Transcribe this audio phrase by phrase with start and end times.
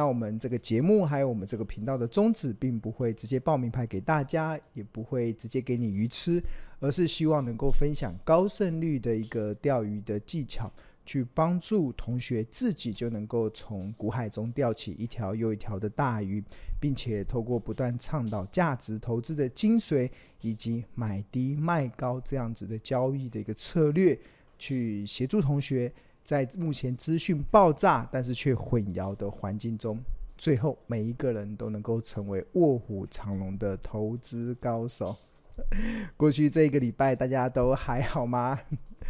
[0.00, 6.42] 那我们这个节目还有我们这个频道的宗旨，并不会直接报名牌给大家，也不会直接给你鱼吃，
[6.78, 10.72] 而是希望能够分享高胜率的一个钓鱼的技巧，
[11.04, 16.42] 去帮助同学自己就能够从股海中钓起一条又一条的大鱼，
[16.80, 24.18] 并且透过不断倡导价值投资的精髓，以及买低卖高这样子的交易的一个策略，
[24.58, 25.92] 去协助同学。
[26.30, 29.98] 在目前资讯爆炸，但是却混淆的环境中，
[30.38, 35.16] 最后每一个人都能够成为卧虎藏龙的投资高手。
[36.16, 38.56] 过去这一个礼拜，大家都还好吗？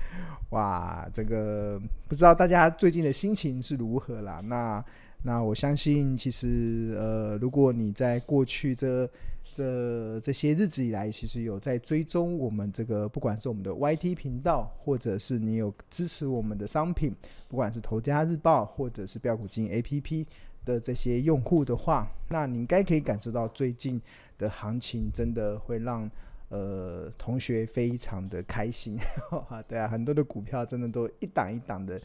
[0.52, 4.40] 哇，这个不知道大家最近的心情是如何啦？
[4.42, 4.82] 那
[5.22, 9.06] 那我相信，其实呃，如果你在过去这
[9.52, 17.14] 这这些日子以来，其实有在追踪我们这个，不管是我们的 YT 频道，或者是你有支持我们的商品，
[17.48, 20.26] 不管是头家日报或者是标股金 APP
[20.64, 24.00] 的这些用户的话，那你应该可以感受到最近
[24.38, 26.08] 的行情真的会让
[26.50, 28.98] 呃同学非常的开心，
[29.66, 32.00] 对啊，很多的股票真的都一档一档的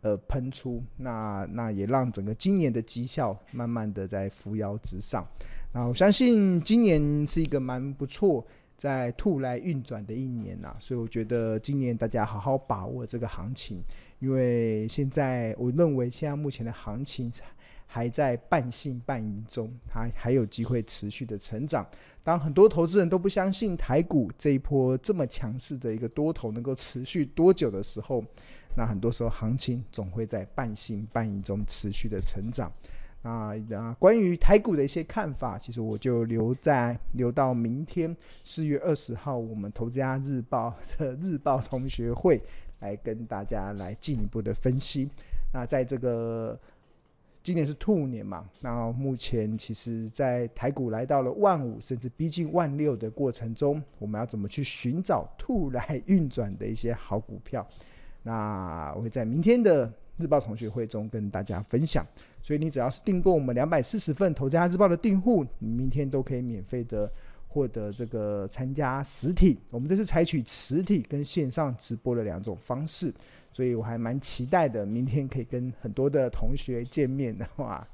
[0.00, 5.26] 呃喷出，那那也让整个今年的绩效慢慢的在扶摇直上。
[5.74, 8.44] 那我相信今年是一个蛮不错，
[8.76, 13.82] 在兔来运转的一年呐，所以我觉得今年大家好好把握这个行情，
[14.18, 17.32] 因为现在我认为现在目前的行情
[17.86, 21.86] 还在半信半疑中，它还有机会持续的成长。
[22.22, 28.22] 当很多投资人都不相信台股这一波这么强势的一个多头能够持续多久的时候，
[28.76, 32.70] 那很多时候行情总会在半信半疑中持续的成长。
[33.22, 33.96] 啊啊！
[34.00, 42.42] 关于台股的一些看法，其实我就留在留到明天四月二十号，我们投资家日报的日报同学会
[42.80, 45.08] 来跟大家来进一步的分析。
[45.54, 46.58] 那在这个
[47.44, 57.64] 今年是兔年嘛，那目前其实，在台股来到了万五甚至逼近万六的过程中，我们要怎么去寻找兔来运转的一些好股票？
[58.24, 59.92] 那我会在明天的。
[60.22, 62.06] 日报同学会中跟大家分享，
[62.40, 67.10] 所以你只要是订购我们两百四十份《投资家日报》的订户，你明天都可以免费的
[67.48, 69.58] 获得这个参加实体。
[69.70, 73.12] 我们这是采取实体跟线上直播的两种方式，
[73.52, 77.86] 所以我还蛮期待的，明天可以跟很多的同学见面的话。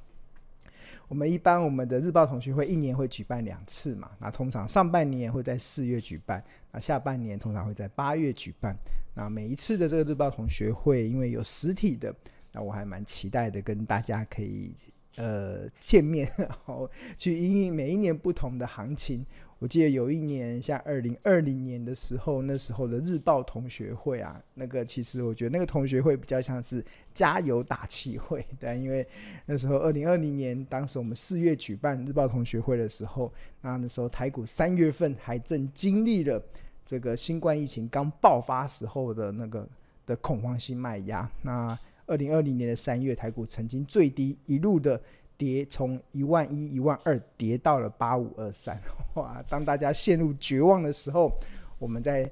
[1.09, 8.77] 我们一般我们的日报同学会一年会举办两次嘛，那通常上半年会在四月举办，那下半年通常会在八月举办。
[9.19, 12.15] 那每一次的这个日报同学会，因为有实体的，
[12.53, 14.73] 那我还蛮期待的，跟大家可以
[15.17, 19.27] 呃见面，然后去因应每一年不同的行情。
[19.59, 29.05] 我记得有一年，像二零二零年的时候，那时候的日报同学会啊，那个其实我觉得那个同学会比较像是加油打气会，对，因为
[29.47, 36.41] 那时候二零二零年，当时我们四月举办日报同学会的时候，那那时候台股三月份还正经历了
[36.89, 39.69] 这个新冠疫情刚爆发时候的那个
[40.07, 41.31] 的恐慌性卖压。
[41.43, 44.99] 那二零二零年的三月，台股曾经最低一路的。
[45.37, 48.77] 跌从一万一、一万二跌到了八五二三，
[49.15, 49.41] 哇！
[49.49, 51.31] 当大家陷入绝望的时候，
[51.79, 52.29] 我们在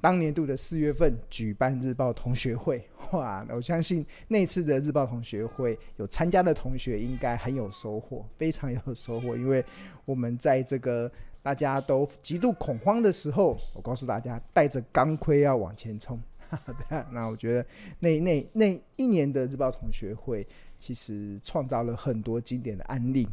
[0.00, 3.46] 当年度的四月份举办日报同学会， 哇！
[3.50, 9.64] 我相信那次的日报同学会有参加的同学应该很有收获，非常有收获，因为
[10.04, 11.08] 我们在这个
[11.44, 16.20] 大家都极度恐慌的时候，我告诉大家带着钢盔要往前冲。
[16.50, 17.64] 对啊，那我觉得
[18.00, 20.44] 那那那一年的日报同学会。
[20.76, 23.26] 其实创造了很多经典的案例。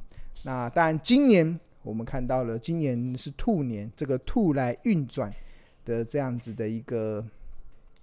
[0.43, 5.29] 那当然，今年我们看到了，今年是兔年，这个兔来运转
[5.83, 7.25] 的这样子的一个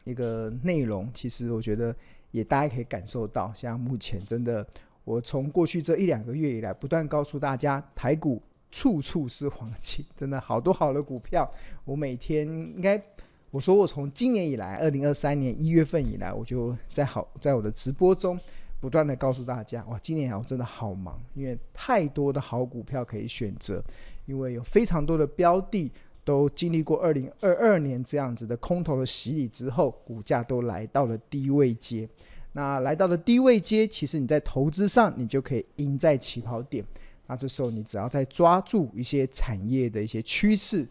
[0.04, 1.96] 一个内容，其实我觉得
[2.30, 3.50] 也大家可以感受到。
[3.54, 4.66] 像目前真的，
[5.04, 11.50] 我从过去这一两个月以来，不断告诉大家，台股处处是黄金， 真的好多好的股票。
[11.84, 13.02] 我每天应该
[13.50, 18.38] 我说，我从今年以来，二零二三年一月份以来，我就在好在我的直播中。
[18.80, 23.82] 不断的告诉大家，哇，今年我真的好忙，因为太多的好股票可以选择，
[24.24, 25.90] 因为有非常多的标的
[26.24, 32.08] 都经历过二零二二年这样子的空头的洗礼之后，股价都来到了低位阶。
[32.52, 36.84] 那来到了低位阶，其实你在投资上你就可以赢在起跑点。
[37.28, 40.84] 那这时候你只要再抓住一些产业的一些趋势，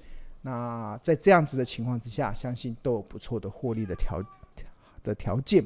[0.44, 4.24] 那在这样子的情况之下，相信都有不错的获利的条
[5.04, 5.66] 的条件。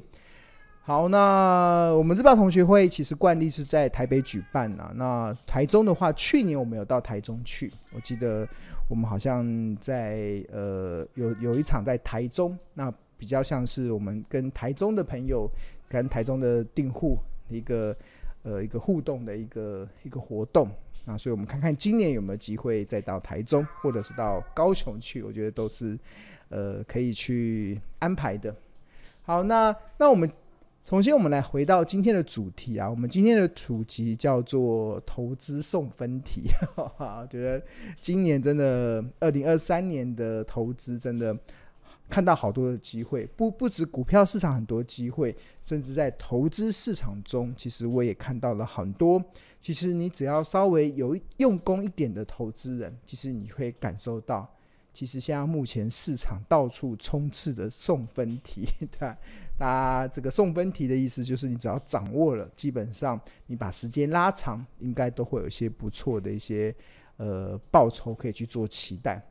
[0.84, 4.92] 好，那我们这帮同学会其实惯例是在台北举办啊。
[4.96, 8.48] 那台中的话，去年我们有到台中去，我记得
[8.90, 15.48] 我们好像在呃有有一场在台中，那比较像是我们跟台中的朋友
[15.88, 17.96] 跟台中的订户一个
[18.44, 20.70] 呃一个互动的一个一个活动。
[21.06, 25.98] 那所以我们看看今年有没有机会再到台中或者是到高雄去，我觉得都是
[26.50, 28.56] 呃可以去安排的。
[29.24, 30.30] 好，那那我们。
[30.84, 32.90] 重新，我们来回到今天的主题啊。
[32.90, 36.50] 我们今天的主题叫做“投资送分题”。
[36.76, 37.64] 我觉得
[38.02, 41.38] 今年真的，二零二三年的投资真的
[42.12, 49.24] 看到好多的机会，不不止股票市场很多机会，甚至在投资市场中，其实我也看到了很多。
[49.62, 54.54] 其实你只要稍微有用功一点的投资人，其实你会感受到，
[54.92, 59.16] 其实现在目前市场到处充斥的送分题， 对
[59.58, 60.08] 吧？
[60.08, 63.18] 这个送分题的意思就是，你只要掌握了，基本上
[63.48, 66.76] 你把时间拉长，应该都会有一些不错的一些
[67.18, 69.24] 呃报酬可以去做期待。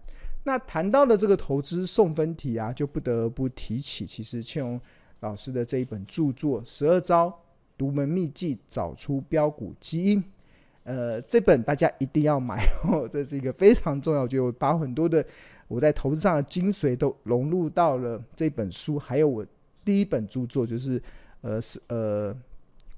[0.51, 4.81] 那谈到了这个投资送分题啊，就不得不提起，其实庆荣
[5.21, 7.33] 老师的这一本著作《十二招
[7.79, 10.21] 独门秘技找出标股基因》，
[10.83, 15.25] 呃，这本大家一定要买哦， 这是一个非常重要，就把很多的
[15.69, 19.47] 我在投资上的精髓都融入到了这本书，还有我。
[19.83, 21.03] 第一本著作就是，
[21.41, 22.37] 呃，是呃，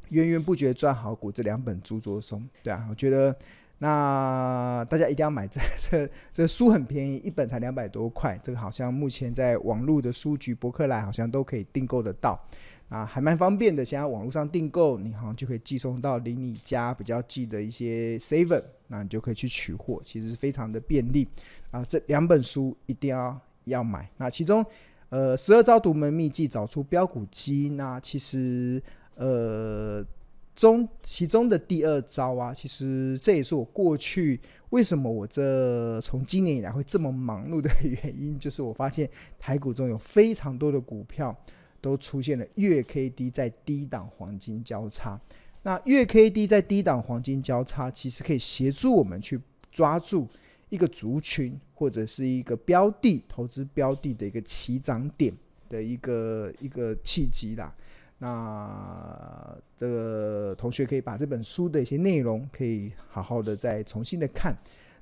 [0.08, 3.34] 源源不绝赚好股这两本著作中，对啊，我觉得
[3.82, 12.40] 那大家一定要买这 这这书很便宜，一本才两百多块，这个好像目前在网络的书局、博客来好像都可以订购得到
[12.88, 13.84] 啊，还蛮方便的。
[13.84, 21.26] 现在网络上订购，你好像就可以寄送到离你家比较近的一些 seven，那你就可以去取货，其实是非常的便利
[21.72, 21.84] 啊。
[21.84, 24.64] 这两本书一定要要买，那其中。
[25.08, 28.82] 呃，十二招独门秘技找出标股基因，那其实
[29.16, 30.02] 呃
[30.54, 34.40] 中其中的第二招啊，其实这也是我过去
[34.70, 39.08] 为什么我这从今年以来会这么忙碌的原因，就是我发现
[39.38, 41.36] 台股中有非常多的股票
[41.80, 45.20] 都出现了月 K D 在低档黄金交叉，
[45.62, 49.40] 那月 K D 在低档黄金交叉，其实可以协助我们去
[49.70, 50.28] 抓住。
[50.68, 55.30] 一个族群或者是一个标的投资标的的一个起涨点
[55.68, 57.70] 的一个一个契机啦。
[58.22, 64.56] 那这个同学可以把这本书的一些内容可以好好的再重新的看。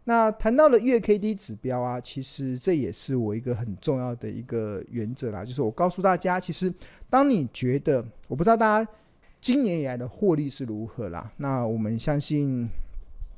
[0.05, 6.73] 那谈到了月 K D 指标啊，其实这也是我一个很重要的一个原则啦，就是我告诉大家，其实
[7.11, 8.91] 当你觉得我不知道大家
[9.39, 12.67] 今年以来的获利是如何啦，那我们相信。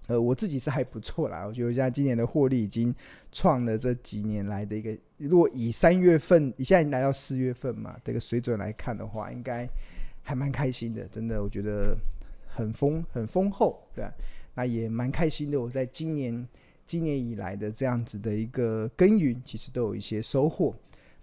[0.09, 2.95] 呃，我自己是还不错啦，我觉得像今年的获利已经
[3.31, 9.69] 创了这几年来的一个，如果以三月份，你现在来到四月份嘛，这个水准来看的话，应该
[10.23, 11.97] 还蛮开心的，真的，我觉得
[12.49, 14.13] 很丰很丰厚，对吧？
[14.55, 16.47] 那也蛮开心的，我在今年
[16.85, 20.75] 今年以来的这样子的一个耕耘，其实都有一些收获。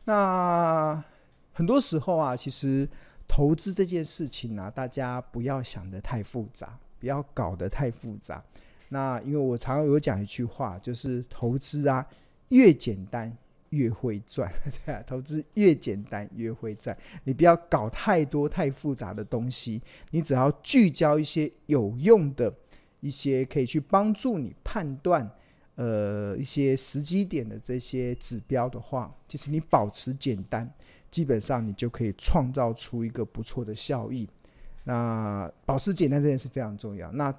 [0.05, 1.03] 那
[1.51, 2.87] 很多时候啊，其实
[3.27, 8.43] 投资这件事情啊，大家不要想得太复杂，不要搞得太复杂。
[8.91, 12.03] 那因为我常常有讲一句话，就是投资啊，
[12.47, 13.31] 越简单
[13.69, 14.51] 越会赚，
[14.83, 16.97] 对啊，投资越简单越会赚。
[17.23, 22.51] 你不要搞太多太复杂的东西，你只要聚焦一些有用的
[22.99, 25.29] 一些可以去帮助你判断
[25.75, 30.67] 呃一些时机点的这些指标的话，其实你保持简单，
[31.11, 34.27] 基本上你就可以创造出一个不错的效益。
[34.83, 37.11] 那保持简单这件事非常重要。
[37.11, 37.31] 那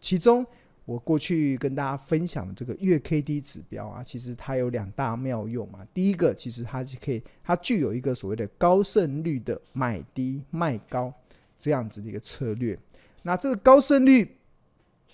[0.00, 0.44] 其中。
[0.86, 5.84] 我过去跟大家分享的这个月 K D 指标啊，其实它有两大妙用嘛。
[5.92, 11.12] 第一个，其实它是可以，它具有一个所谓的高胜率的买低卖高
[11.58, 12.78] 这样子的一个策略。
[13.22, 14.36] 那这个高胜率，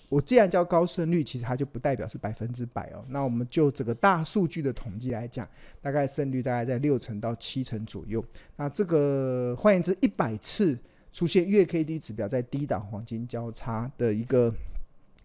[0.09, 3.03] 我既然叫高胜率，其实它就不代表是百分之百哦。
[3.09, 5.49] 那我们就整个大数据的统计来讲，
[5.81, 8.23] 大概胜率大概在六成到七成左右。
[8.57, 10.77] 那这个换言之，一百次
[11.11, 14.53] 出现月 K D 指标在低档黄金交叉的一个。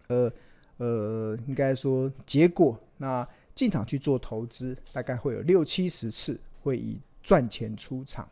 [0.09, 0.31] 呃
[0.77, 8.27] 呃，应该说结果，那进场去做投资，大概会有六七十次会以赚钱出场。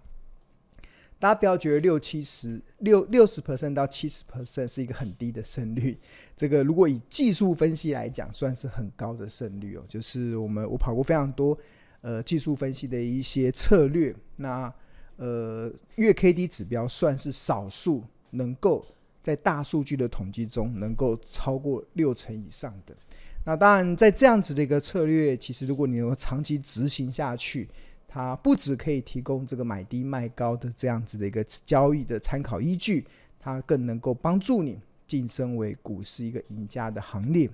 [1.19, 5.97] 大家不要觉得六七十六六十 percent 到七十 percent 是一个很低的胜率，
[6.35, 9.83] 这个如果以技术分析来讲，算是很高的胜率哦。
[9.87, 11.57] 就是我们我跑过非常多
[12.01, 14.73] 呃技术分析的一些策略，那
[15.17, 18.85] 呃月 K D 指标算是少数能够。
[19.27, 22.95] 在大数据的统计中，能够超过六成以上的，
[23.43, 27.67] 那当然，在这样子的一个策略，其实如果你能够长期执行下去，
[28.07, 33.05] 它不只可以提供这个买低卖高的这样子的一个交易的参考依据，
[33.37, 37.49] 它更能够帮助你晋升为股市一个赢家的行列。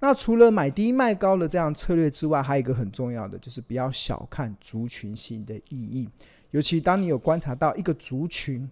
[0.00, 6.08] 那除了买低卖高的这样策略之外，还有一个很重要的，就是不要小看族群性的意义，
[6.52, 8.66] 尤其当你有观察到一个族群。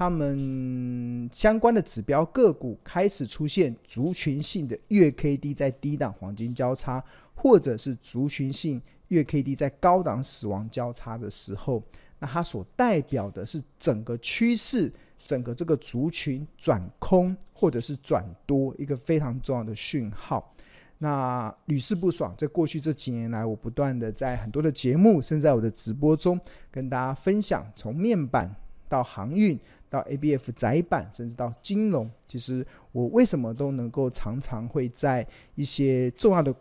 [0.00, 7.04] 他们相关的指标个股开始出现族群性的月 K D 在低档黄金交叉，
[7.34, 11.82] 或者是族群性月 K D 在高档死亡交叉的时候，
[12.18, 14.90] 那它所代表的是整个趋势，
[15.22, 20.54] 整个这个族群转空或者是转多一个非常重要的讯号。
[20.96, 26.40] 那屡试不爽，在过去这几年来，我不断的在很多的节目，甚至在我的直播中
[26.70, 28.56] 跟大家分享，从面板
[28.88, 29.60] 到航运。
[29.90, 36.54] 到 ABF 载板，甚至到金融，其实我为什么都能够常常会在一些重要的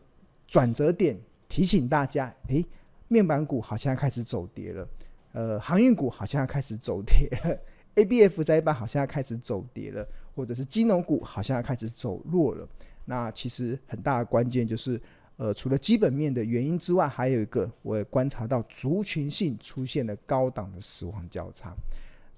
[0.47, 1.17] 转折点
[1.47, 2.65] 提醒大家：诶，
[3.07, 4.87] 面板股好像要开始走跌了，
[5.33, 7.57] 呃，航运股好像要开始走跌了，
[8.03, 10.05] ABF 载板好像要开始走跌了，
[10.35, 12.67] 或者是金融股好像要开始走弱了。
[13.05, 14.99] 那其实很大的关键就是，
[15.37, 21.73] 呃，除了基本面的原因之外，还有一个我也观察到族群性出现了高档的死亡交叉。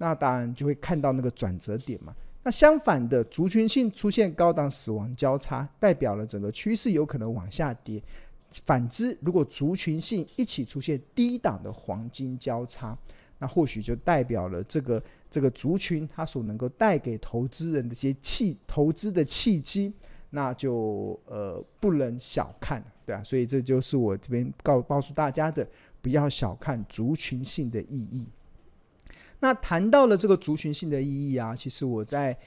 [0.02, 2.12] 那当然就会看到那个转折点嘛。
[2.42, 8.02] 那相反的，族群性出现高档死亡交叉，代表了整个趋势有可能往下跌。
[8.66, 12.98] 反之，如果族群性一起出现低档的黄金交叉，
[13.38, 19.94] 那或许就代表了这个这个族群它所能够带给投资人的一些契投资的契机，
[20.32, 23.24] 那就呃不能小看，对啊。
[23.24, 25.66] 所以这就是我这边告告诉大家的，
[26.02, 28.26] 不要小看族群性的意义。
[29.42, 32.38] 那谈到了这个族群性的意义啊，其实我在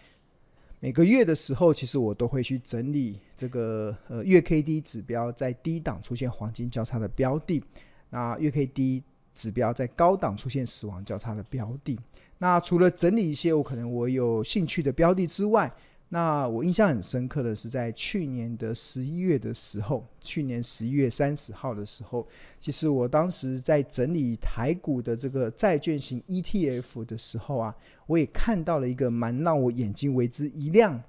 [0.80, 7.62] 每个月的时候，其实我都会去整理这个呃月 K D 指标在低档出现黄金交叉的标的，
[8.10, 9.02] 那月 K D
[9.34, 11.98] 指标在高档出现死亡交叉的标的。
[12.38, 15.72] 那除了整理一些我可能我有兴趣的标的之外，
[16.14, 22.24] 那我印象很深刻的是，在去年的十一月的时候，去年十一月三十号的时候，
[22.60, 27.74] 其实我当时在整理台股的这个债券型 ETF 的时候啊，
[28.06, 31.02] 我也看到了一个蛮让我眼睛为之一亮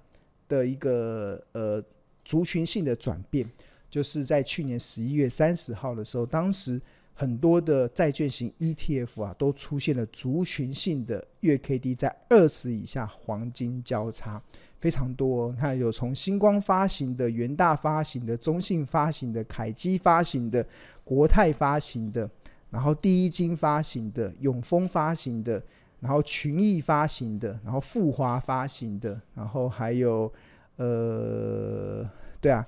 [0.47, 1.79] 的一个呃
[2.23, 3.47] 族群性的转变，
[3.87, 6.81] 就是在去年十一月三十号的时候，当时
[7.13, 14.41] 很多的债券型 ETF 啊都出现了族群性的月 K D 在二十以下黄金交叉。
[14.79, 20.65] 非常多，你，看有从星光发行的、元大发行的、中信发行的、凯基发行的、
[21.03, 22.29] 国泰发行的，
[22.69, 25.63] 然后第一金发行的、永丰发行的，
[25.99, 30.31] 然后群益发行的，然后富华发行的，然后还有
[30.77, 32.07] 呃，
[32.39, 32.65] 对啊，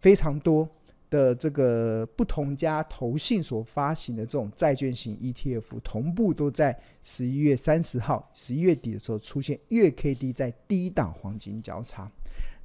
[0.00, 0.68] 非常多。
[1.10, 12.10] 的这个不同家投信所发行的这种债券型 ETF，同步都在十一月三十号、十一月底的时候出现月 K D 在低档黄金交叉。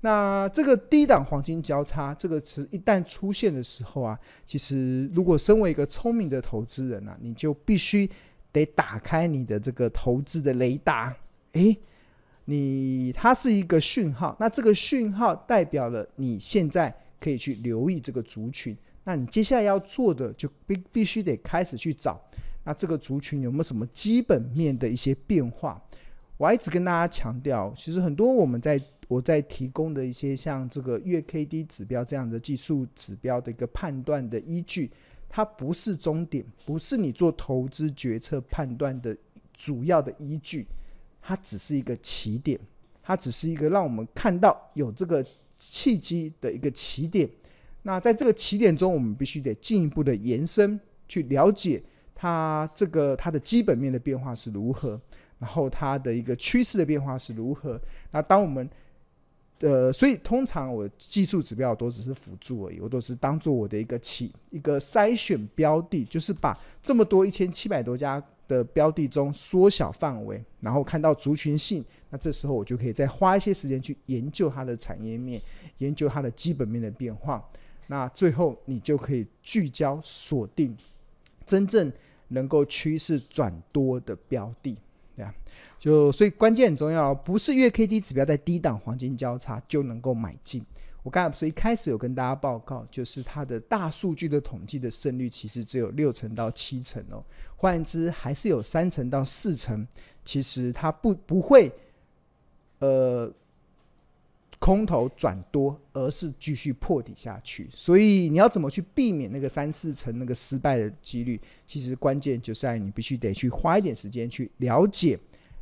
[0.01, 8.09] 那这个低档黄金交叉这个词一旦出现的时候啊，其实如果身为一个聪明的投资人啊，你就必须
[8.51, 11.15] 得打开你的这个投资的雷达。
[11.53, 11.77] 诶，
[12.45, 16.93] 你它是一个讯号，那这个讯号代表了你现在。
[17.23, 18.75] 可以去留意这个族群，
[19.05, 22.19] 那你接下来要做的就必必须得开始去找，
[22.65, 25.81] 那这个族群有没有什么基本面的一些变化？
[26.35, 28.77] 我还一直跟大家强调，其实很多我们在
[29.07, 34.91] 我在提供的一些像这个月 K D 指标这样的技术指标的一个判断的依据，
[35.29, 39.15] 它不是终点，不是你做投资决策判断的
[39.53, 40.67] 主要的依据，
[41.21, 42.59] 它只是一个起点，
[43.01, 45.25] 它只是一个让我们看到有这个。
[45.71, 47.29] 契机的一个起点，
[47.83, 51.81] 那在这个起点中，我们必须得进一步的延伸，去了解
[52.13, 54.99] 它这个它的基本面的变化是如何，
[55.39, 57.79] 然后它的一个趋势的变化是如何。
[58.11, 58.69] 那当我们
[59.59, 71.83] 呃，所以通常我技术指标都只是辅助而已，我都是当做我的一个起一个筛选标的，就是把这么多一千七百多家的标的中缩小范围，然后看到族群性。
[72.09, 75.41] 那这时候我就可以再花一些时间去研究它的产业面，
[75.79, 77.43] 研究它的基本面的变化。
[77.87, 80.75] 那最后你就可以聚焦锁定
[81.45, 81.91] 真正
[82.29, 84.77] 能够趋势转多的标的，
[85.15, 85.33] 对啊，
[85.77, 90.65] 就所以关键很重要，不是月 K D 指标在低档黄金交叉就能够买进。
[91.03, 97.23] 我刚才不是一开始有跟大家报告，就是它的大数据的统计的胜率其实只有六成到七成哦，
[97.55, 99.87] 换言之还是有三成到四成，
[100.25, 101.71] 其实它不不会。
[102.79, 103.31] 呃，
[104.59, 107.69] 空头转多，而是继续破底下去。
[107.73, 111.39] 所以你要怎么去避免那个三四成那个失败的几率？
[111.65, 115.17] 其实关键就是在你必须得去花一点时间去了解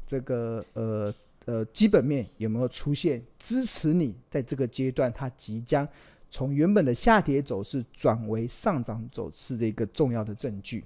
[0.08, 1.14] 这个呃
[1.46, 5.88] 呃基本面有没有出现支持你在这个阶段它即将
[6.30, 10.84] 从原本的下跌走势转为上涨走势的一个重要的证据。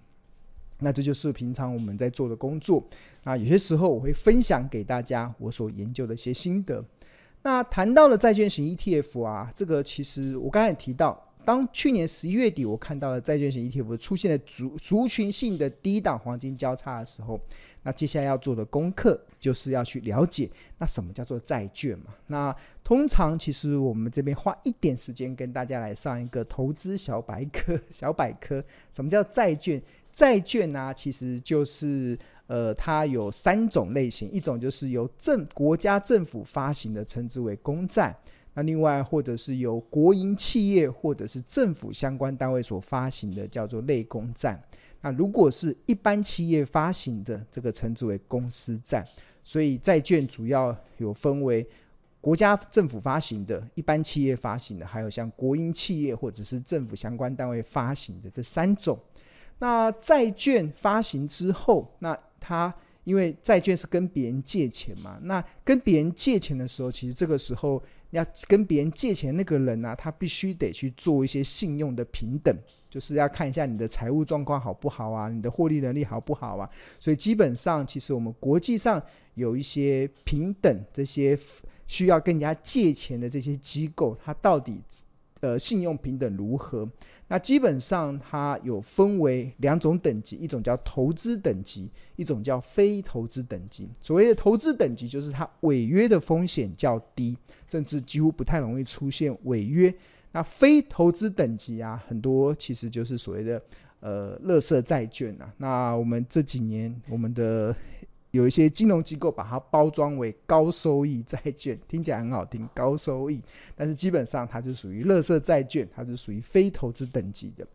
[0.80, 2.86] 那这就是平常我们在做的工作。
[3.24, 6.84] 那有些时候我会分享给大家我所研究的一些心得。
[7.44, 11.22] 那谈到了债券型 ETF 啊，这个其实我刚才提到。
[11.46, 17.40] 当去年十一月底，我看到了债券型 ETF 出现了族族群性的低档黄金交叉的时候，
[17.86, 20.50] 那接下来要做的功课就是要去了解，
[20.80, 22.06] 那什么叫做债券嘛？
[22.28, 29.80] 那通常其实我们这边花一点时间跟大家来上一个投资小百科， 小百科，什么叫债券？
[30.12, 38.18] 债券呢、其实就是呃，它有三种类型，一种就是由政国家政府发行的，称之为公债。
[38.54, 44.58] 那另外，或者是由国营企业或者是政府相关单位所发行的，叫做类公债。
[45.06, 49.06] 那如果是一般企业发行的，这个称之为公司债。
[49.44, 51.64] 所以债券主要有分为
[52.20, 58.98] 国家政府发行的、一般企业发行的，还有像国营企业或者是政府相关单位发行的这三种。
[59.60, 67.80] 那债券发行之后，那它因为债券是跟别人借钱嘛，那跟别人借钱的时候，其实这个时候。
[68.12, 72.58] 要跟别人借钱那个人呢、啊，他必须得去做一些信用的平等，
[72.90, 76.70] 就是要看一下你的财务状况好不好啊，你的获利能力好不好啊。
[77.00, 79.02] 所以基本上，其实我们国际上
[79.34, 81.38] 有一些平等这些
[81.88, 84.82] 需要跟人家借钱的这些机构，它到底
[85.42, 86.90] 呃信用平等如何？
[87.28, 93.90] 那基本上它有分为两种等级，一种叫投资等级，一种叫非投资等级。
[94.00, 97.36] 所谓的投资等级，就是它违约的风险较低，
[97.68, 99.92] 甚至几乎不太容易出现违约。
[100.36, 103.62] 那非投资等级啊，很多其实就是所谓的
[104.02, 105.50] 呃，垃圾债券啊。
[105.58, 107.74] 那我们这几年我们的。
[108.32, 113.42] 有一些金融机构把它包装为高收益债券，听起来很好听，高收益，
[113.78, 117.66] 但是基本上它就属于垃圾债券，它是属于非投资等级的。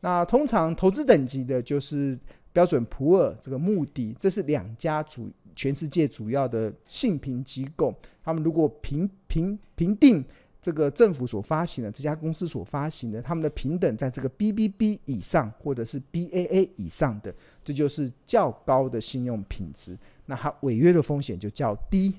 [0.00, 2.18] 那通常投资等级的就是
[2.52, 10.24] 标准普尔、这个穆迪，这是两家主全世界主要的信评机构，他们如果评评评定。
[10.68, 22.14] 这个政府所发行的这家公司所发行的，他们的平等在这个 BBB 以上或者是 BAA 以上的，这就是较高的信用品质，那它违约的风险就较低。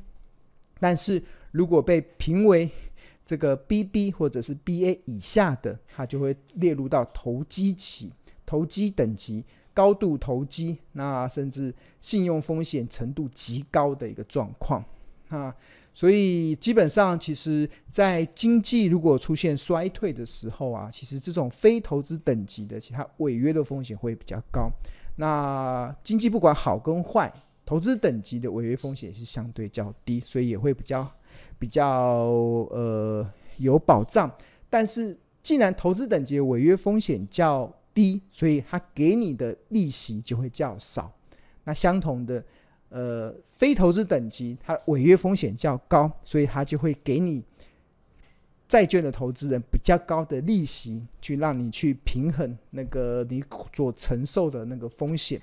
[0.80, 2.68] 但是如果被评为
[3.24, 8.12] 这个 BB 或者是 BA 以下的，它就会列入到投机级、
[8.48, 14.84] 投机等级、高度投机，那甚至信用风险程度极高的一个状况
[15.28, 15.56] 啊。
[16.00, 24.72] 所以基本上，其实，在经济如果出现衰退的时候啊，其实这种非投资等级的，其他违约的风险会比较高。
[25.18, 27.30] 那经济不管好跟坏，
[27.66, 31.06] 投资等级的违约风险是相对较低，所以也会比较
[31.60, 31.86] 比较
[32.72, 34.34] 呃有保障。
[34.70, 41.12] 但是，既然投资等级的违约风险较低，所以它给你的利息就会较少。
[41.66, 42.42] 那相同的。
[42.90, 47.44] 呃，非投资等级，它违约风险较高，所以它就会给你
[48.68, 55.40] 债券的投资人比较高的利息，去让你去平衡那个你所承受的那个风险。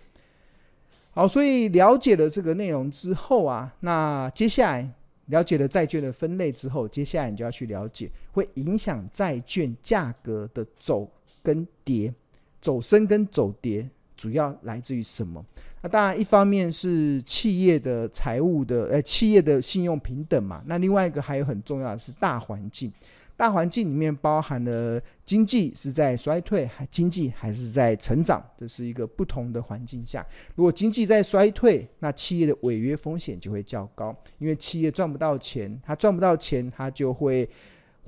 [1.12, 4.92] 好，所以了解了这个内容之后啊，那接下来
[5.26, 11.10] 了解了债券的分类之后，接下来你就要去了解会影响债券价格的走
[11.42, 12.12] 跟跌，
[12.60, 15.44] 走升跟走跌主要来自于什么？
[15.82, 20.62] 那当然，一方面是企业的财务的，呃，企业的信用平等嘛。
[20.66, 22.90] 那另外一个还有很重要的是大环境，
[23.36, 30.26] 大环境里面包含了经济是在衰退，还经济还是在成长，这是一个不同的环境下。
[30.54, 37.48] 如果经济在衰退，那企业的违约风险就会较高，因为企业赚不到钱，他赚不到钱，他就会。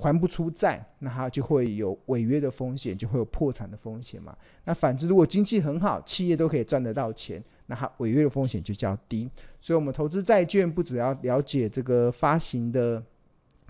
[0.01, 4.35] 还不出债，那它就会有违约的风险，就会有破产的风险嘛。
[4.63, 9.29] 那反之，如果经济很好，企业都可以赚得到钱，那它违约的风险就较低。
[9.59, 13.03] 所以，我们投资债券不只要了解这个发行的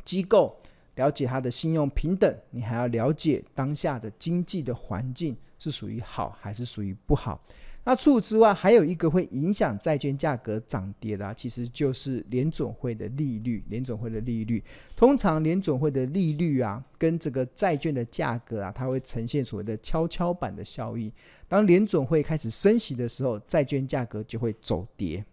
[0.05, 0.55] 机构，
[0.95, 7.41] 了解它的信用平等，你还要了解当下的经济的环境是属于好还是属于不好。
[7.85, 13.63] 那除此之外，还有一个会影响债券价格涨跌的啊，其实就是联准会的利率。
[13.69, 14.63] 联准会的利率，
[14.95, 21.11] 通常联准会的利率啊，跟这个债券的价格啊，它会呈现所谓的跷跷板的效应。
[21.47, 25.25] 当联准会开始升息的时候，债券价格就会走跌。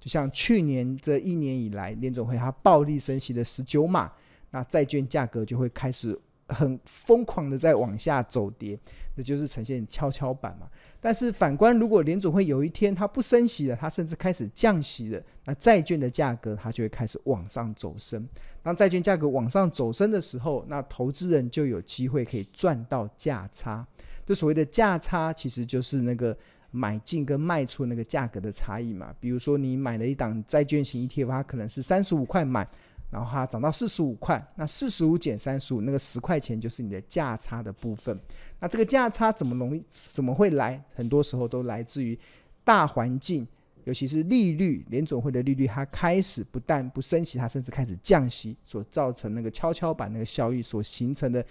[0.00, 4.10] 就像去年这一年以来，联准会它暴力升息了十九码，
[4.50, 8.78] 那债券价格就会开始很疯狂的在往下走跌，
[9.14, 10.68] 那就是呈现跷跷板嘛。
[11.06, 18.28] 但是反观，如果联总会有一天它不升息了，它甚至开始降息了，那债券的价格它就会开始往上走升。
[18.60, 23.86] 当债券价格往上走升的时候，那投资人就有机会可以赚到价差。
[24.24, 26.36] 这所谓的价差，其实就是那个
[26.72, 29.14] 买进跟卖出那个价格的差异嘛。
[29.20, 32.68] 比如说你买了一档债券型 ETF，它可能是三十五块买，
[33.10, 38.18] 然后它涨到四十五块，那四十五减三十五，那个十块钱就是你的价差的部分。
[38.60, 40.82] 那这个价差怎么容易怎么会来？
[40.94, 42.18] 很多时候都来自于
[42.64, 43.46] 大环境。
[43.84, 51.44] 尤其是利率，联总会的利率，它开始不但不升息，它甚至开始降息，所造成那个跷跷板那个效应所形成的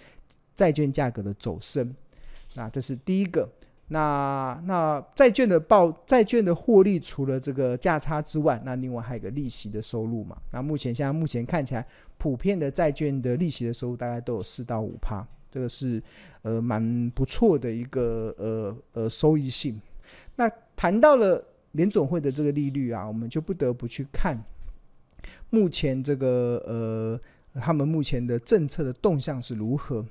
[0.54, 1.94] 债券价格的走升。
[2.54, 3.48] 那这是第一个。
[3.88, 10.36] 那那债券的报债券的获利，除了这个价差之外，那另外还有个利息的收入嘛。
[10.50, 11.86] 那目前现在目前看起来，
[12.18, 16.02] 普遍的债券的利息的收入大概都有四到五趴，这个是
[16.42, 19.80] 呃蛮不错的一个呃呃收益性。
[20.36, 21.44] 那谈到了。
[21.72, 24.42] 联总会的这个利率啊，我们就不得不去看
[25.50, 30.02] 目前这个呃，他们目前的政策的动向是如何。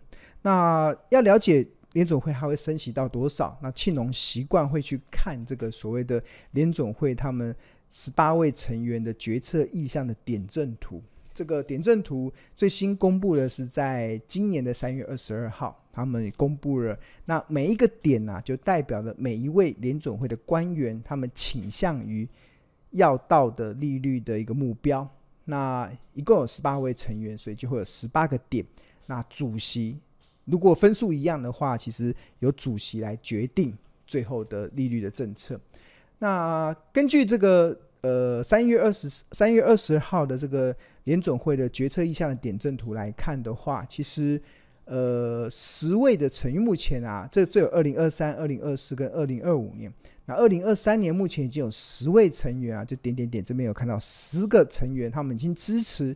[0.43, 7.55] 那要了解联总会还会升息到多少，那庆农习惯会去看这个所谓的联总会他们
[7.89, 11.01] 十八位成员的决策意向的点阵图。
[11.33, 15.81] 这个点阵图最新公布的是在今年的三月二十二号。
[15.89, 22.27] 他们公布了，那每一个点啊，就代表了每一位联总会的官员，他们倾向于
[22.91, 25.07] 要到的利率的一个目标。
[25.45, 28.65] 那一共有十八位成员，所以就会有十八个点。
[29.05, 29.97] 那主席
[30.45, 33.75] 如果分数一样的话，其实由主席来决定
[34.07, 35.59] 最后的利率的政策。
[36.19, 44.41] 那根据这个呃三月二十三月二十号的这个联准会的决策意向的点阵图来看的话，其实。
[44.87, 49.91] 呃，十位的成员目前啊，这只有二零二三、二零二四跟二零二五年。
[50.27, 56.15] 那二零二三年目前已经有十位成员啊，就点点点这边有看到十个成员，他们已经支持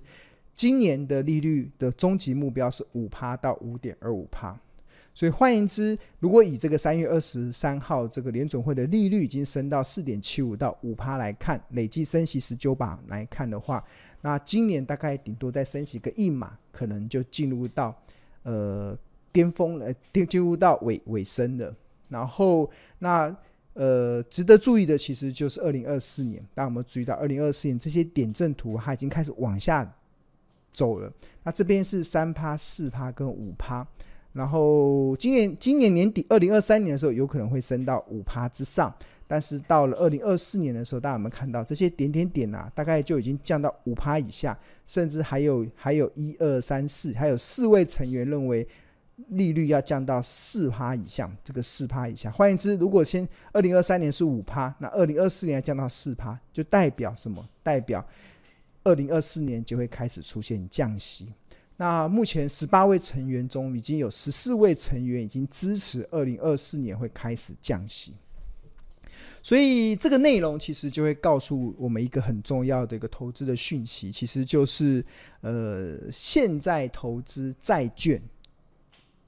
[0.60, 4.60] 今年的利率的终极目标是五趴到五点二五趴。
[5.14, 13.82] 所以换言之，如果以这个三月二十三号这个联准会的利率已经升到四点七五到五趴来看，累计升息十九把来看的话，
[14.20, 17.98] 那今年大概顶多再升息个一码，可能就进入到。
[18.44, 18.98] 呃，
[19.32, 21.74] 巅峰呃，进进入到尾尾声了。
[22.10, 23.34] 然后，那
[23.76, 26.46] 呃，值得注意的其实就是二零二四年。
[26.54, 29.90] 当我们注意到二零二四年这些点阵图，它已经开始往下
[30.72, 31.12] 走了。
[31.44, 33.86] 那这边是三趴、四趴跟五趴。
[34.34, 38.94] 然后今年今年年底二零二三年的时候，有可能会升到五趴之上。
[39.28, 42.72] 但是到了二零二四年的时候，大家有没有看到这些点点点啊？
[42.74, 48.68] 大概就已经降到五趴以下，甚至还有还有一二三四，还有四位成员认为
[49.28, 51.30] 利率要降到四趴以下。
[51.44, 57.48] 这个四趴以下，换言之，如果先二零二三年是五趴，那二零二四年要降到四趴，就代表什么？
[57.62, 58.04] 代表
[58.90, 61.32] 二零二四年就会开始出现降息。
[61.78, 68.14] 那目前十八位成员中，已经有十四位成员已经支持二零二四年会开始降息。
[69.42, 75.06] 所以这个内容其实就会告诉我们一个很重要的一个投资的讯息，其实就是
[75.42, 78.22] 呃，现在投资债券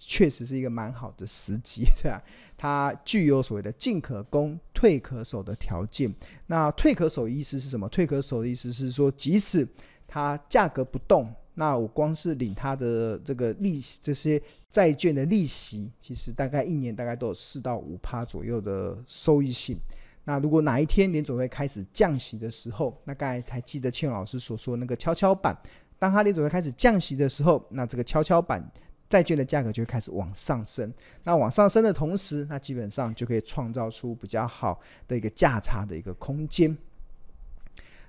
[0.04, 2.22] 确实是一个蛮好的时机， 对吧？
[2.58, 6.12] 它具有所谓的进可攻、退可守的条件。
[6.48, 7.88] 那退可守的意思是什么？
[7.90, 9.68] 退可守的意思是说，即使
[10.08, 19.80] 它价格不动，那我光是领它的这个利息，这些债券的利息，其实大概一年大概都有四到五趴左右的收益性。
[20.24, 25.56] 那如果哪一天联准会开始降息的时候，那刚才还记得庆老师所说那个跷跷板，
[25.98, 28.64] 当他联准会开始降息的时候，那这个跷跷板
[29.12, 30.92] 债券的价格就会开始往上升。
[31.26, 36.76] 那往上升的同时，那基本上就可以创造出比较好的一个价差的一个空间。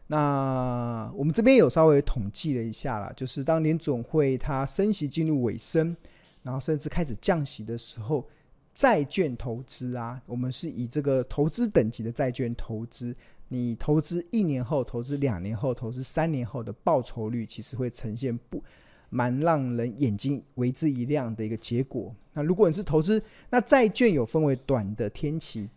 [0.07, 5.97] 那我们这边有稍微统计了一下啦，就是当联总会它升息进入尾声，
[6.43, 8.27] 然后甚至开始降息的时候。
[8.75, 13.15] 债券投资啊，我们是以这个投资等级的债券投资，
[13.49, 18.65] 你投资一年后、投资两年后、投资三年后的报酬率，其实会呈现不
[19.15, 22.15] 蛮让人眼睛为之一亮的一个结果。
[22.33, 25.69] 那如果你是投资，那债券有分为短的天期、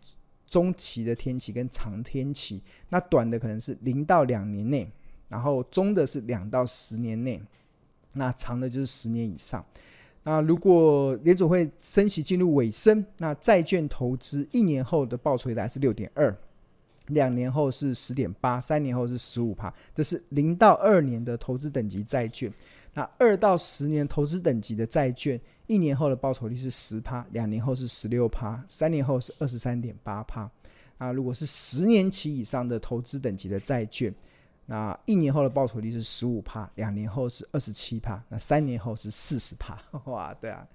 [0.46, 2.62] 中期的天期跟长天期。
[2.88, 4.90] 那短的可能是零到两年内，
[5.28, 7.38] 然后中的是两到十年内，
[8.14, 9.62] 那长的就是十年以上。
[10.22, 16.34] 那如果联总会升息进入尾声，那债券投资一年后的报酬率是六点二，
[17.08, 19.70] 两年后是十点八，三年后是十五趴。
[19.94, 22.50] 这是零到二年的投资等级债券。
[22.96, 30.50] 那二到十年投资等级的债券，一年后的报酬率是十趴，两年后是十六趴，三年后是二十三点八趴。
[30.98, 34.12] 啊，如果是十年期以上的投资等级的债券。
[34.68, 39.80] 那一年后的报酬率是十五趴，两年后是二十七趴，那三年后是四十趴，
[40.10, 40.66] 哇，对啊，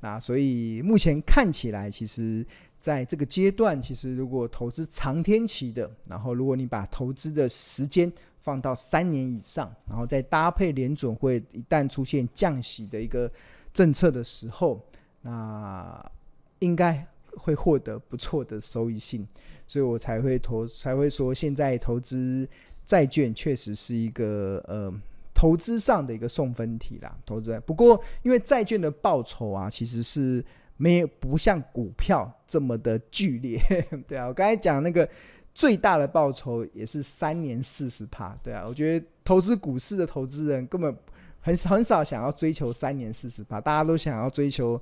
[0.00, 2.46] 那所以目前看起来，其实
[2.80, 8.10] 在这个阶段，其实如果投资长天期的，然后如果你把投资的时间
[8.44, 13.28] 放到三年以上，然后再搭配联准会一旦出现降息的一个
[13.72, 14.80] 政策的时候，
[15.22, 16.12] 那
[16.58, 17.04] 应该
[17.38, 19.26] 会获得不错的收益性，
[19.66, 22.46] 所以我才会投才会说现在投资
[22.84, 24.92] 债券确实是一个呃
[25.32, 27.16] 投资上的一个送分题啦。
[27.24, 30.44] 投资不过因为债券的报酬啊，其实是
[30.76, 33.58] 没有不像股票这么的剧烈，
[34.06, 35.08] 对啊，我刚才讲那个
[35.54, 40.94] 最大的报酬也是三年四十趴，对啊，我觉得投资股市的投资人根本
[41.40, 44.80] 很很少想要追求三年四十趴，大家都想要追求。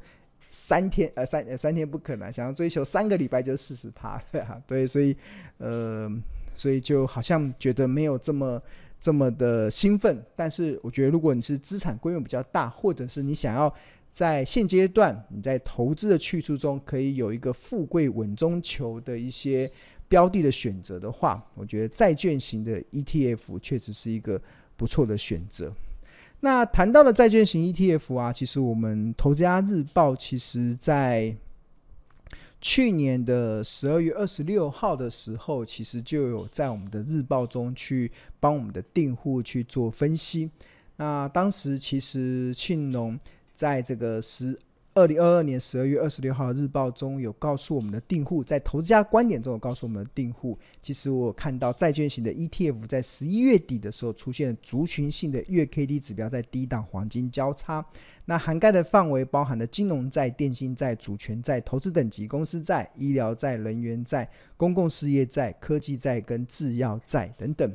[0.54, 5.16] 三天呃三呃三天不可能，想要追求三个礼拜就四十趴， 对啊，对，所以
[5.56, 6.06] 呃，
[6.54, 8.62] 所以就好像觉得没有这么
[9.00, 10.22] 这么的兴奋。
[10.37, 13.74] 但是我觉得，如果你是资产规模比较大，或者是你想要
[14.11, 19.70] 在现阶段你在投资的去处中可以有一个富贵稳中求的一些
[20.12, 24.38] 标的的选择的话，我觉得债券型的 ETF 确实是一个
[24.77, 25.75] 不错的选择。
[26.40, 31.35] 那谈到了债券型 ETF 啊，其实我们投资家日报其实在
[32.61, 40.51] 去年的十二月二十六号的时候，其实就有在我们的日报中去帮我们的订户去做分析。
[40.96, 43.18] 那当时其实庆农
[43.55, 44.59] 在这个十。
[44.94, 57.83] 二零二二年十二月二十六号日报中有告诉我们的订户，在投资家观点中有告诉我们的订户，其实我看到债券型的 ETF 在十一月底的时候出现族群性的月 K D 指标在低档黄金交叉，
[58.26, 64.28] 那涵盖的范围包含了金融债、电信债、主权债、投资等级公司债、医疗债、能源债、
[64.59, 67.74] 公共事业债、科技债跟制药债等等。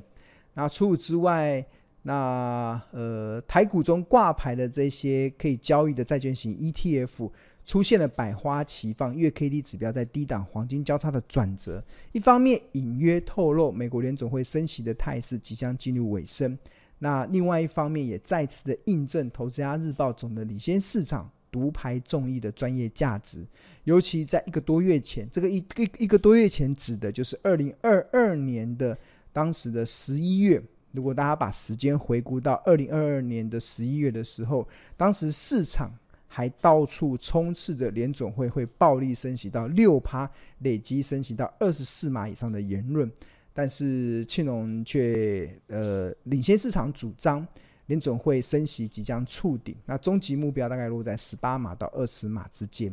[0.54, 1.66] 那除此之外，
[2.08, 7.30] 那呃，台股中挂牌的这些可以交易的债券型 ETF
[7.66, 16.58] 出现了百花齐放，月 K D 指标在低档黄金交叉的转折，一方面隐约透露美国联总会升息的态势即将进入尾声，
[17.00, 23.46] 那另外一方面也再次的印证投资家日报总的领先市场、独排众议的专业价值，
[23.84, 28.98] 尤其在一个多月前，这个一个一个多月前指的就是二零二二年的
[29.34, 30.64] 当时的十一月。
[30.98, 35.92] 如果大家把时间回顾到二零二二年的十一月的时候，当时市场
[36.28, 40.28] 还到处充斥着联总会会暴力升息到六趴，
[40.62, 43.10] 累积升息到二十四码以上的言论，
[43.54, 47.48] 但是庆农却呃领先市场主张
[47.86, 52.92] 联总会升息即将触顶，那终极目标大概落在十八码到二十码之间。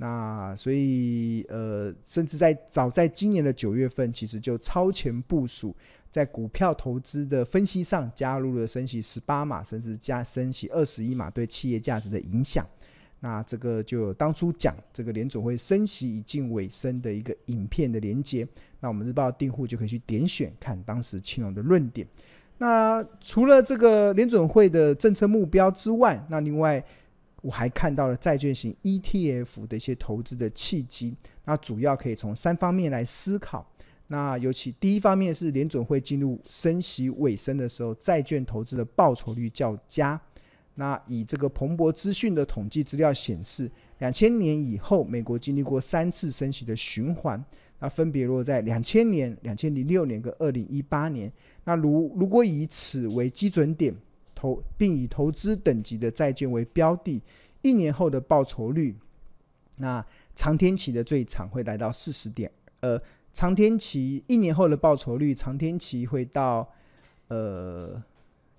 [0.00, 5.74] 那所以呃，甚至在早在今年的九月份，其实就超前部署。
[6.10, 12.66] 在股票投资的分析上，加入了升息十八码，甚至加升息二十一码对企业价值的影响。
[13.20, 18.46] 那这个就当初讲这个联准会升息已近尾声的一个影片的连接，
[18.80, 22.06] 那我们日报订户就可以去点选看当时青龙的论点。
[22.58, 26.82] 那除了这个联准会的政策目标之外，那另外
[27.42, 31.14] 我还看到了债券型 ETF 的一些投资的契机。
[31.44, 33.68] 那主要可以从三方面来思考。
[34.10, 40.18] 那尤其第一方面是联准会进入升息尾声的时候，债券投资的报酬率较佳。
[40.76, 47.44] 那以这个彭博资讯的统计资料显示，两千年以后，美国经历过三次升息的循环，
[47.80, 51.30] 那分别落在两千年、两千零六年跟二零一八年。
[51.64, 53.94] 那如如果以此为基准点
[54.34, 57.22] 投，并以投资等级的债券为标的，
[57.60, 58.96] 一年后的报酬率，
[59.76, 60.02] 那
[60.34, 62.98] 长天期的最长会来到四十点，呃。
[63.38, 66.68] 长天期一年后的报酬率，长天期会到，
[67.28, 68.02] 呃，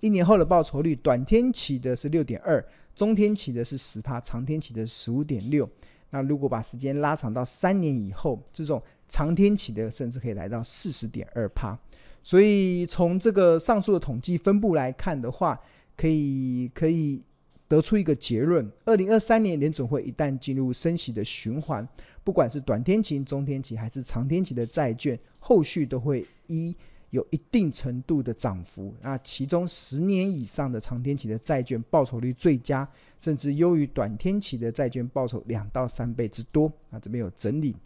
[0.00, 2.64] 一年后的报酬率，短天期的是六点二，
[2.96, 5.68] 中天期的是十趴，长天期的十五点六。
[6.08, 11.78] 那如果把时间拉长到三年以后，这种长天期的甚至可以来到四十点二趴。
[12.22, 15.60] 所以从这个上述的统计分布来看的话，
[15.94, 17.20] 可以可以
[17.70, 21.86] 得出一个结论：二零二三年联准会一旦进入升息的循环。
[22.24, 26.76] 不管是短天期、中天期还是长天期的债券，后续都会一
[27.10, 28.92] 有一定程度的涨幅。
[29.00, 32.86] 那其中十年以上的长天期的债券报酬率最佳，
[33.20, 36.70] 甚至优于短天期的债券报酬两到三倍之多。
[36.88, 37.76] 那这边有整理。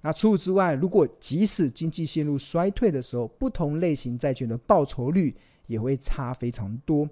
[0.00, 5.34] 那除此之外，如果即使经济陷入衰退的时候，不同类型债券的报酬率
[5.66, 7.06] 也会差非常多。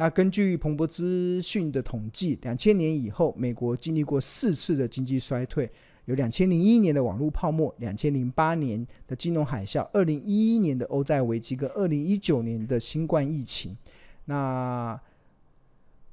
[0.00, 5.68] 那根据彭博资讯的统计，两千年以后，美国经历过四次的经济衰退。
[6.04, 13.76] 有两千零一年的网络泡沫，两千零八年的金融海啸，二零一一年的欧债危机跟二零一九年的新冠疫情。
[14.26, 14.98] 那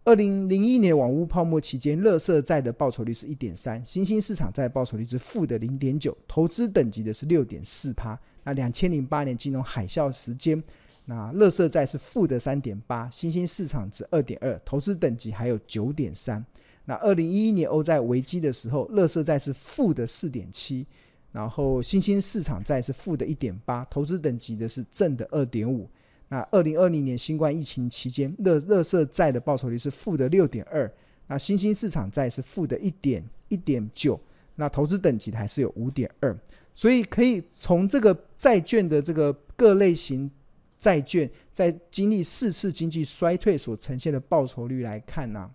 [0.03, 8.19] 二零零一年网屋泡沫期间，乐色债的报酬率是一点三，新兴市场债报酬率是负的零点九，投资等级的是六点四趴。
[8.43, 10.61] 那两千零八年金融海啸时间，
[11.05, 16.43] 那乐色债是负的三点八，新兴市场值二点二，投资等级还有九点三。
[16.85, 20.85] 那二零一一年欧债危机的时候，乐色债是负的四点七，
[21.31, 25.89] 然后新兴市场债是负的一点八，投资等级的是正的二点五。
[26.29, 30.91] 那二零二零年新冠疫情期间，乐乐色债的报酬率是负的六点二，
[31.27, 34.19] 那新兴市场债是负的一点一点九，
[34.55, 36.35] 那投资等级还是有五点二，
[36.73, 40.29] 所以可以从这个债券的这个各类型
[40.77, 45.49] 债券在经历四次经济衰退所呈现的报酬率来看呢、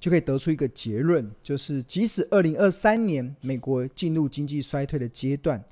[0.00, 5.62] 就可以得出一个结论，就是即使二零二三年美国进入经济衰退的阶段。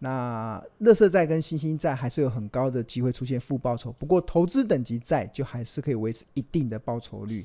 [0.00, 7.44] 那乐色债跟新兴债还是有很高的机会出现负报酬，不过投资等级债就还是可以维持一定的报酬率。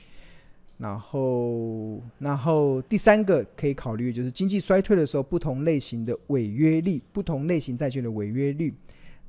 [0.77, 8.73] 然后，然后第三个可以考虑就是经济衰退的时候，不同类型的违约率，不同类型债券的违约率。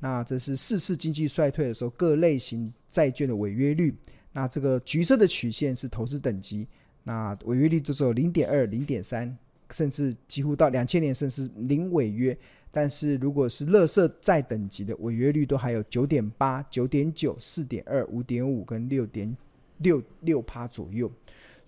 [0.01, 3.95] 那这是四次经济衰退的时候各类型债券的违约率。
[4.33, 6.67] 那这个橘色的曲线是投资等级，
[7.03, 9.37] 那违约率就只有零点二、零点三，
[9.69, 12.37] 甚至几乎到两千年甚至零违约。
[12.71, 19.35] 但是如果是垃圾债等级的违约率都还有九点八、九点九、四点二、五点五跟六点
[19.79, 21.11] 六六趴左右，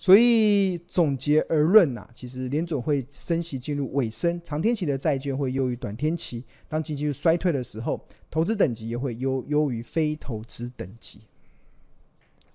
[0.03, 6.43] 所以总结而论呐、啊，其实联总会升息进入尾声，长天期的债券会优于短天期。
[6.67, 11.21] 当经济衰退的时候，投资等级也会优优于非投资等级。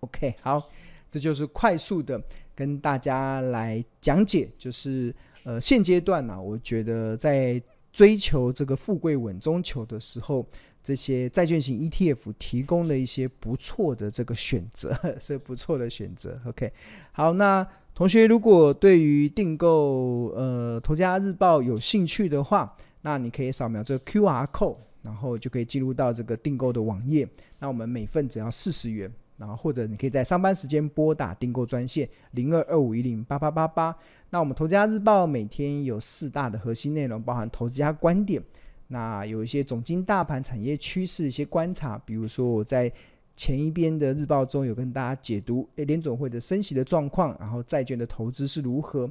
[0.01, 0.69] OK，好，
[1.11, 2.23] 这就是快速的
[2.55, 7.63] 跟大家来讲解，就是呃现阶段呢、啊，我觉得在。
[7.91, 10.47] 追求这个富贵稳中求的时候，
[10.89, 16.41] 这些债券型 ETF 提供了一些不错的这个选择， 是不错的选择。
[16.47, 16.73] OK，
[17.13, 27.29] 好，那同学如果对于订购呃《头家日报》有兴趣的话，那你可以扫描这个 QR code，然后就可以进入到这个订购的网页。
[27.59, 29.13] 那我们每份只要四十元。
[29.37, 33.95] 然后或者你可以在上班时间拨打订购专线零二二五一零八八八八。
[34.31, 38.43] 那我们投资家日报每天有四大的核心内容，包含投资家观点，
[38.89, 42.91] 那有一些总经大盘产业趋势一些观察，比如说我在
[43.37, 49.09] 前一边的日报中有跟大家解读诶联总会的升息的状况，然后债券的投资是如何。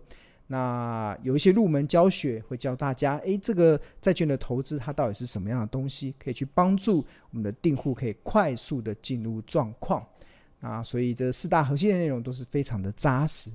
[0.48, 10.06] 那有一些入门教学会教大家，诶，这个债券的投资它到底是什么样的东西，可以去帮助我们的订户可以快速的进入状况。
[10.60, 13.52] 啊，所以这四大核心的内容都是非常的扎实。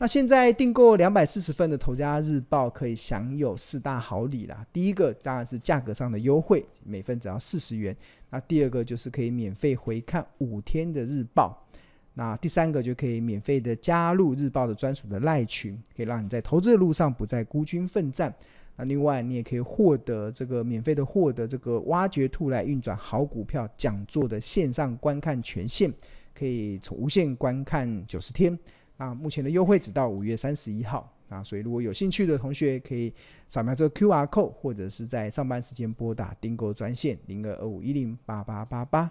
[0.00, 4.64] 那现在订购两百四十份的《头家日报》可以享有四大好礼啦。
[4.72, 7.96] 第一个当然是价格上的优惠，每份只要四十元。
[8.30, 11.66] 那第二个就是可以免费回看五天的日报。
[12.14, 18.32] 那第三个就可以免费的加入日报的专属的赖群，可以让你在投资的路上不再孤军奋战。
[18.76, 25.92] 那另外你也可以获得这个免费的获得这个挖掘兔来运转好股票讲座的线上观看权限。
[26.32, 28.56] 可以从无限观看九十天，
[28.98, 33.14] 啊，目前的优惠只到五月三十一号，啊，所以如果有兴趣的同学，可以
[33.48, 39.10] 扫描这个 QR code，或者是在上班时间拨打订购专线零二二五一零八八八八。